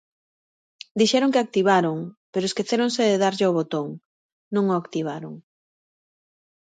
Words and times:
Dixeron 0.99 1.31
que 1.33 1.41
activaron, 1.45 1.97
pero 2.31 2.47
esquecéronse 2.49 3.01
de 3.09 3.21
darlle 3.23 3.45
ao 3.45 3.55
botón; 3.59 3.87
non 4.55 4.63
o 4.73 4.77
activaron. 4.81 5.33